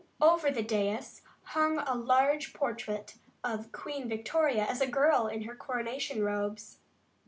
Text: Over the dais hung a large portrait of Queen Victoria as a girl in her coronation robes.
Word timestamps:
Over 0.19 0.49
the 0.49 0.63
dais 0.63 1.21
hung 1.43 1.77
a 1.77 1.93
large 1.93 2.53
portrait 2.55 3.17
of 3.43 3.71
Queen 3.71 4.09
Victoria 4.09 4.65
as 4.65 4.81
a 4.81 4.87
girl 4.87 5.27
in 5.27 5.43
her 5.43 5.55
coronation 5.55 6.23
robes. 6.23 6.79